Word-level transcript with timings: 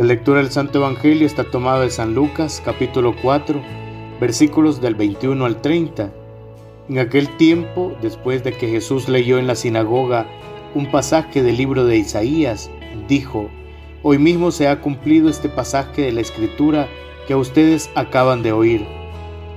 La 0.00 0.06
lectura 0.06 0.40
del 0.40 0.50
Santo 0.50 0.78
Evangelio 0.78 1.26
está 1.26 1.44
tomada 1.44 1.82
de 1.82 1.90
San 1.90 2.14
Lucas 2.14 2.62
capítulo 2.64 3.14
4 3.20 3.60
versículos 4.18 4.80
del 4.80 4.94
21 4.94 5.44
al 5.44 5.60
30. 5.60 6.10
En 6.88 6.98
aquel 6.98 7.28
tiempo, 7.36 7.94
después 8.00 8.42
de 8.42 8.54
que 8.54 8.68
Jesús 8.68 9.10
leyó 9.10 9.38
en 9.38 9.46
la 9.46 9.54
sinagoga 9.54 10.26
un 10.74 10.90
pasaje 10.90 11.42
del 11.42 11.58
libro 11.58 11.84
de 11.84 11.98
Isaías, 11.98 12.70
dijo, 13.08 13.50
Hoy 14.02 14.16
mismo 14.16 14.52
se 14.52 14.68
ha 14.68 14.80
cumplido 14.80 15.28
este 15.28 15.50
pasaje 15.50 16.00
de 16.00 16.12
la 16.12 16.22
escritura 16.22 16.88
que 17.28 17.34
ustedes 17.34 17.90
acaban 17.94 18.42
de 18.42 18.52
oír. 18.52 18.86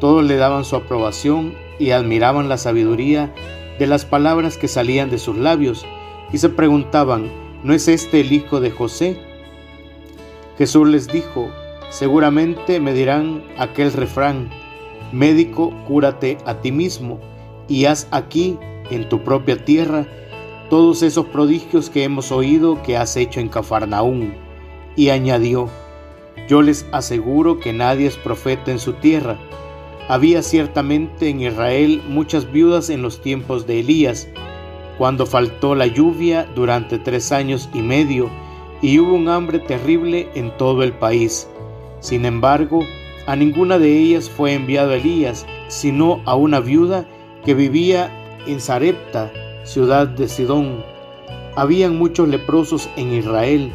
Todos 0.00 0.24
le 0.24 0.36
daban 0.36 0.64
su 0.64 0.74
aprobación 0.74 1.52
y 1.78 1.90
admiraban 1.90 2.48
la 2.48 2.56
sabiduría 2.56 3.30
de 3.78 3.86
las 3.86 4.06
palabras 4.06 4.56
que 4.56 4.68
salían 4.68 5.10
de 5.10 5.18
sus 5.18 5.36
labios 5.36 5.84
y 6.32 6.38
se 6.38 6.48
preguntaban, 6.48 7.30
¿no 7.62 7.74
es 7.74 7.88
este 7.88 8.22
el 8.22 8.32
hijo 8.32 8.60
de 8.60 8.70
José? 8.70 9.29
Jesús 10.60 10.86
les 10.88 11.06
dijo, 11.08 11.50
seguramente 11.88 12.80
me 12.80 12.92
dirán 12.92 13.42
aquel 13.56 13.90
refrán, 13.94 14.50
médico, 15.10 15.72
cúrate 15.88 16.36
a 16.44 16.60
ti 16.60 16.70
mismo 16.70 17.18
y 17.66 17.86
haz 17.86 18.06
aquí, 18.10 18.58
en 18.90 19.08
tu 19.08 19.24
propia 19.24 19.64
tierra, 19.64 20.06
todos 20.68 21.02
esos 21.02 21.24
prodigios 21.28 21.88
que 21.88 22.04
hemos 22.04 22.30
oído 22.30 22.82
que 22.82 22.98
has 22.98 23.16
hecho 23.16 23.40
en 23.40 23.48
Cafarnaún. 23.48 24.34
Y 24.96 25.08
añadió, 25.08 25.70
yo 26.46 26.60
les 26.60 26.84
aseguro 26.92 27.58
que 27.58 27.72
nadie 27.72 28.06
es 28.06 28.18
profeta 28.18 28.70
en 28.70 28.80
su 28.80 28.92
tierra. 28.92 29.38
Había 30.08 30.42
ciertamente 30.42 31.30
en 31.30 31.40
Israel 31.40 32.02
muchas 32.06 32.52
viudas 32.52 32.90
en 32.90 33.00
los 33.00 33.22
tiempos 33.22 33.66
de 33.66 33.80
Elías, 33.80 34.28
cuando 34.98 35.24
faltó 35.24 35.74
la 35.74 35.86
lluvia 35.86 36.46
durante 36.54 36.98
tres 36.98 37.32
años 37.32 37.70
y 37.72 37.80
medio, 37.80 38.28
y 38.82 38.98
hubo 38.98 39.14
un 39.14 39.28
hambre 39.28 39.58
terrible 39.58 40.28
en 40.34 40.56
todo 40.56 40.82
el 40.82 40.92
país. 40.92 41.48
Sin 42.00 42.24
embargo, 42.24 42.80
a 43.26 43.36
ninguna 43.36 43.78
de 43.78 43.98
ellas 43.98 44.30
fue 44.30 44.54
enviado 44.54 44.92
Elías, 44.92 45.46
sino 45.68 46.20
a 46.24 46.34
una 46.34 46.60
viuda 46.60 47.06
que 47.44 47.54
vivía 47.54 48.10
en 48.46 48.60
Sarepta, 48.60 49.30
ciudad 49.64 50.08
de 50.08 50.28
Sidón. 50.28 50.82
Habían 51.56 51.98
muchos 51.98 52.28
leprosos 52.28 52.88
en 52.96 53.12
Israel 53.12 53.70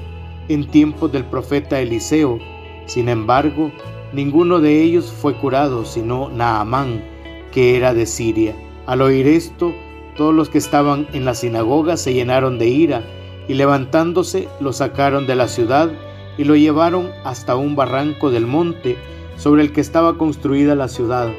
en 0.49 0.69
tiempos 0.69 1.11
del 1.11 1.25
profeta 1.25 1.79
Eliseo. 1.79 2.39
Sin 2.85 3.09
embargo, 3.09 3.71
ninguno 4.13 4.59
de 4.59 4.81
ellos 4.81 5.11
fue 5.11 5.35
curado, 5.35 5.85
sino 5.85 6.29
Naamán, 6.29 7.03
que 7.51 7.77
era 7.77 7.93
de 7.93 8.05
Siria. 8.05 8.55
Al 8.87 9.01
oír 9.01 9.27
esto, 9.27 9.73
todos 10.17 10.33
los 10.33 10.49
que 10.49 10.57
estaban 10.57 11.07
en 11.13 11.25
la 11.25 11.35
sinagoga 11.35 11.97
se 11.97 12.13
llenaron 12.13 12.57
de 12.57 12.67
ira 12.67 13.03
y 13.47 13.53
levantándose 13.53 14.47
lo 14.59 14.73
sacaron 14.73 15.27
de 15.27 15.35
la 15.35 15.47
ciudad 15.47 15.91
y 16.37 16.43
lo 16.43 16.55
llevaron 16.55 17.11
hasta 17.23 17.55
un 17.55 17.75
barranco 17.75 18.31
del 18.31 18.45
monte 18.45 18.97
sobre 19.37 19.61
el 19.61 19.71
que 19.71 19.81
estaba 19.81 20.17
construida 20.17 20.75
la 20.75 20.87
ciudad 20.87 21.29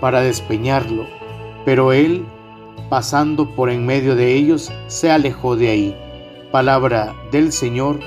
para 0.00 0.20
despeñarlo. 0.20 1.06
Pero 1.64 1.92
él, 1.92 2.24
pasando 2.90 3.54
por 3.54 3.70
en 3.70 3.86
medio 3.86 4.16
de 4.16 4.34
ellos, 4.34 4.72
se 4.86 5.10
alejó 5.10 5.56
de 5.56 5.68
ahí. 5.70 5.96
Palabra 6.50 7.14
del 7.32 7.52
Señor, 7.52 8.00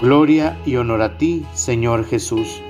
gloria 0.00 0.58
y 0.64 0.76
honor 0.76 1.02
a 1.02 1.18
ti, 1.18 1.44
Señor 1.52 2.06
Jesús. 2.06 2.62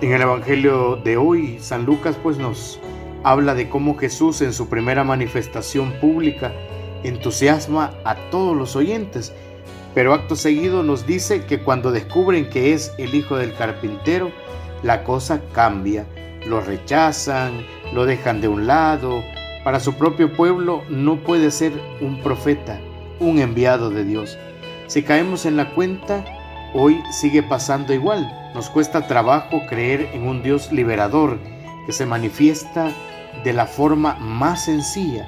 En 0.00 0.12
el 0.12 0.22
Evangelio 0.22 0.96
de 1.02 1.16
hoy, 1.16 1.56
San 1.60 1.84
Lucas 1.84 2.16
pues 2.22 2.38
nos 2.38 2.78
habla 3.22 3.54
de 3.54 3.68
cómo 3.68 3.96
Jesús 3.96 4.42
en 4.42 4.52
su 4.52 4.68
primera 4.68 5.02
manifestación 5.02 5.92
pública 6.00 6.52
entusiasma 7.04 7.94
a 8.04 8.16
todos 8.30 8.56
los 8.56 8.74
oyentes, 8.74 9.32
pero 9.94 10.12
acto 10.12 10.34
seguido 10.34 10.82
nos 10.82 11.06
dice 11.06 11.44
que 11.44 11.60
cuando 11.60 11.92
descubren 11.92 12.50
que 12.50 12.72
es 12.72 12.92
el 12.98 13.14
hijo 13.14 13.36
del 13.36 13.54
carpintero, 13.54 14.32
la 14.82 15.04
cosa 15.04 15.40
cambia. 15.52 16.06
Lo 16.46 16.60
rechazan, 16.60 17.64
lo 17.92 18.04
dejan 18.04 18.40
de 18.40 18.48
un 18.48 18.66
lado. 18.66 19.22
Para 19.62 19.80
su 19.80 19.94
propio 19.94 20.32
pueblo 20.36 20.82
no 20.90 21.16
puede 21.20 21.50
ser 21.50 21.72
un 22.00 22.20
profeta, 22.20 22.80
un 23.20 23.38
enviado 23.38 23.90
de 23.90 24.04
Dios. 24.04 24.36
Si 24.88 25.02
caemos 25.02 25.46
en 25.46 25.56
la 25.56 25.74
cuenta, 25.74 26.24
hoy 26.74 27.00
sigue 27.12 27.42
pasando 27.42 27.94
igual. 27.94 28.30
Nos 28.54 28.68
cuesta 28.68 29.06
trabajo 29.06 29.60
creer 29.68 30.08
en 30.12 30.26
un 30.26 30.42
Dios 30.42 30.70
liberador 30.72 31.38
que 31.86 31.92
se 31.92 32.04
manifiesta 32.04 32.90
de 33.42 33.52
la 33.52 33.66
forma 33.66 34.16
más 34.16 34.66
sencilla, 34.66 35.26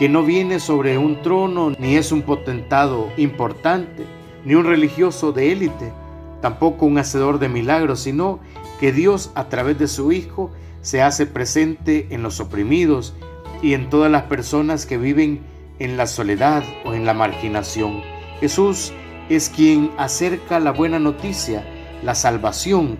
que 0.00 0.08
no 0.08 0.22
viene 0.22 0.60
sobre 0.60 0.96
un 0.96 1.20
trono 1.20 1.74
ni 1.78 1.96
es 1.96 2.10
un 2.10 2.22
potentado 2.22 3.12
importante, 3.18 4.06
ni 4.46 4.54
un 4.54 4.64
religioso 4.64 5.32
de 5.32 5.52
élite, 5.52 5.92
tampoco 6.40 6.86
un 6.86 6.96
hacedor 6.96 7.38
de 7.38 7.50
milagros, 7.50 8.00
sino 8.00 8.40
que 8.80 8.92
Dios 8.92 9.30
a 9.34 9.50
través 9.50 9.78
de 9.78 9.88
su 9.88 10.10
Hijo 10.10 10.52
se 10.80 11.02
hace 11.02 11.26
presente 11.26 12.06
en 12.08 12.22
los 12.22 12.40
oprimidos 12.40 13.12
y 13.60 13.74
en 13.74 13.90
todas 13.90 14.10
las 14.10 14.22
personas 14.22 14.86
que 14.86 14.96
viven 14.96 15.40
en 15.78 15.98
la 15.98 16.06
soledad 16.06 16.62
o 16.86 16.94
en 16.94 17.04
la 17.04 17.12
marginación. 17.12 18.00
Jesús 18.40 18.94
es 19.28 19.50
quien 19.50 19.90
acerca 19.98 20.60
la 20.60 20.70
buena 20.70 20.98
noticia, 20.98 21.62
la 22.02 22.14
salvación, 22.14 22.96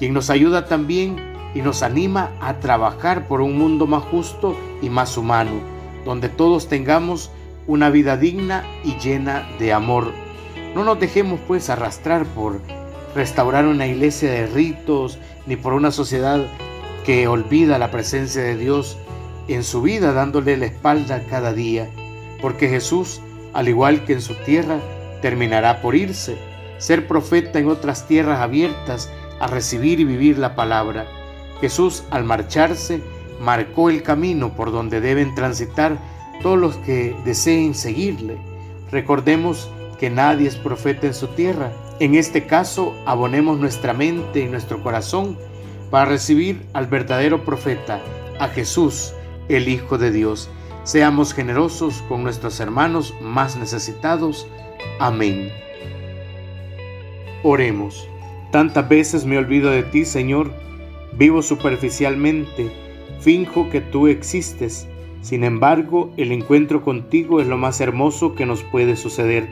quien 0.00 0.14
nos 0.14 0.30
ayuda 0.30 0.66
también 0.66 1.14
y 1.54 1.62
nos 1.62 1.84
anima 1.84 2.32
a 2.40 2.58
trabajar 2.58 3.28
por 3.28 3.40
un 3.40 3.56
mundo 3.56 3.86
más 3.86 4.02
justo 4.02 4.56
y 4.82 4.90
más 4.90 5.16
humano 5.16 5.78
donde 6.04 6.28
todos 6.28 6.68
tengamos 6.68 7.30
una 7.66 7.90
vida 7.90 8.16
digna 8.16 8.64
y 8.84 8.96
llena 8.98 9.48
de 9.58 9.72
amor. 9.72 10.12
No 10.74 10.84
nos 10.84 10.98
dejemos 11.00 11.40
pues 11.46 11.70
arrastrar 11.70 12.24
por 12.24 12.60
restaurar 13.14 13.66
una 13.66 13.86
iglesia 13.86 14.30
de 14.30 14.46
ritos, 14.46 15.18
ni 15.46 15.56
por 15.56 15.72
una 15.72 15.90
sociedad 15.90 16.46
que 17.04 17.26
olvida 17.28 17.78
la 17.78 17.90
presencia 17.90 18.42
de 18.42 18.56
Dios 18.56 18.98
en 19.48 19.64
su 19.64 19.82
vida 19.82 20.12
dándole 20.12 20.56
la 20.56 20.66
espalda 20.66 21.24
cada 21.28 21.52
día, 21.52 21.88
porque 22.40 22.68
Jesús, 22.68 23.20
al 23.52 23.68
igual 23.68 24.04
que 24.04 24.12
en 24.12 24.20
su 24.20 24.34
tierra, 24.34 24.78
terminará 25.22 25.82
por 25.82 25.96
irse, 25.96 26.36
ser 26.78 27.06
profeta 27.08 27.58
en 27.58 27.68
otras 27.68 28.06
tierras 28.06 28.40
abiertas 28.40 29.10
a 29.40 29.46
recibir 29.46 30.00
y 30.00 30.04
vivir 30.04 30.38
la 30.38 30.54
palabra. 30.54 31.06
Jesús, 31.60 32.04
al 32.10 32.24
marcharse, 32.24 33.00
marcó 33.40 33.90
el 33.90 34.02
camino 34.02 34.54
por 34.54 34.70
donde 34.70 35.00
deben 35.00 35.34
transitar 35.34 35.98
todos 36.42 36.58
los 36.58 36.76
que 36.76 37.16
deseen 37.24 37.74
seguirle. 37.74 38.36
Recordemos 38.92 39.70
que 39.98 40.10
nadie 40.10 40.46
es 40.46 40.56
profeta 40.56 41.06
en 41.06 41.14
su 41.14 41.26
tierra. 41.28 41.72
En 41.98 42.14
este 42.14 42.46
caso, 42.46 42.94
abonemos 43.06 43.58
nuestra 43.58 43.92
mente 43.92 44.40
y 44.40 44.46
nuestro 44.46 44.82
corazón 44.82 45.36
para 45.90 46.04
recibir 46.04 46.62
al 46.72 46.86
verdadero 46.86 47.44
profeta, 47.44 48.00
a 48.38 48.48
Jesús, 48.48 49.12
el 49.48 49.68
Hijo 49.68 49.98
de 49.98 50.10
Dios. 50.10 50.48
Seamos 50.84 51.34
generosos 51.34 52.02
con 52.08 52.22
nuestros 52.22 52.60
hermanos 52.60 53.14
más 53.20 53.56
necesitados. 53.56 54.46
Amén. 54.98 55.50
Oremos. 57.42 58.06
Tantas 58.50 58.88
veces 58.88 59.24
me 59.24 59.38
olvido 59.38 59.70
de 59.70 59.82
ti, 59.82 60.04
Señor. 60.04 60.52
Vivo 61.12 61.42
superficialmente 61.42 62.89
Finjo 63.20 63.68
que 63.68 63.80
tú 63.80 64.08
existes. 64.08 64.88
Sin 65.20 65.44
embargo, 65.44 66.12
el 66.16 66.32
encuentro 66.32 66.82
contigo 66.82 67.40
es 67.40 67.46
lo 67.46 67.58
más 67.58 67.80
hermoso 67.80 68.34
que 68.34 68.46
nos 68.46 68.62
puede 68.62 68.96
suceder. 68.96 69.48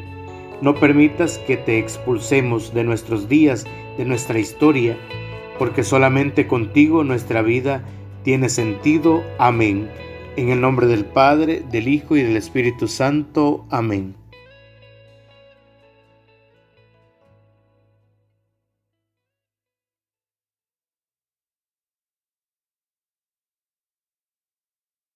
No 0.63 0.75
permitas 0.75 1.39
que 1.39 1.57
te 1.57 1.79
expulsemos 1.79 2.73
de 2.75 2.85
nuestros 2.85 3.29
días, 3.29 3.67
de 3.99 4.05
nuestra 4.05 4.39
historia, 4.39 4.97
porque 5.59 5.85
solamente 5.85 6.47
contigo 6.47 7.05
nuestra 7.05 7.43
vida 7.43 7.85
tiene 8.25 8.49
sentido. 8.49 9.23
Amén. 9.39 9.89
En 10.37 10.49
el 10.49 10.61
nombre 10.61 10.87
del 10.87 11.05
Padre, 11.05 11.63
del 11.71 11.89
Hijo 11.89 12.17
y 12.17 12.23
del 12.23 12.37
Espíritu 12.37 12.89
Santo. 12.89 13.67
Amén. 13.71 14.15